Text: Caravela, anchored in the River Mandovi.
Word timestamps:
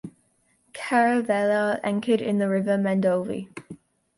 Caravela, 0.73 1.79
anchored 1.83 2.21
in 2.23 2.39
the 2.39 2.49
River 2.49 2.75
Mandovi. 2.75 3.49